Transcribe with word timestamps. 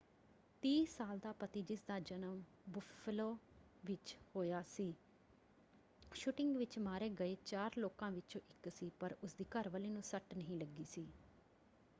30 0.63 0.85
ਸਾਲ 0.87 1.19
ਦਾ 1.19 1.31
ਪਤੀ 1.31 1.61
ਜਿਸ 1.61 1.81
ਦਾ 1.87 1.99
ਜਨਮ 1.99 2.41
ਬੁੱਫਲੋ 2.69 3.37
ਵਿੱਚ 3.83 4.15
ਹੋਇਆ 4.35 4.61
ਸੀ 4.67 4.93
ਸ਼ੂਟਿੰਗ 6.13 6.55
ਵਿੱਚ 6.57 6.77
ਮਾਰੇ 6.79 7.09
ਗਏ 7.09 7.35
ਚਾਰ 7.45 7.77
ਲੋਕਾਂ 7.77 8.11
ਵਿੱਚੋਂ 8.11 8.41
ਇੱਕ 8.49 8.69
ਸੀ 8.69 8.91
ਪਰ 8.99 9.15
ਉਸ 9.23 9.33
ਦੀ 9.33 9.45
ਘਰਵਾਲੀ 9.51 9.89
ਨੂੰ 9.89 10.03
ਸੱਟ 10.03 10.33
ਨਹੀਂ 10.33 10.59
ਲੱਗੀ 10.59 10.85
ਸੀ। 10.85 11.07